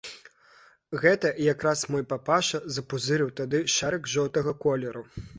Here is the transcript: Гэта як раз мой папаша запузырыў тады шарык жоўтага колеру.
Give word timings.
Гэта 1.01 1.27
як 1.51 1.65
раз 1.67 1.83
мой 1.95 2.05
папаша 2.13 2.61
запузырыў 2.77 3.29
тады 3.41 3.61
шарык 3.75 4.09
жоўтага 4.15 4.55
колеру. 4.65 5.05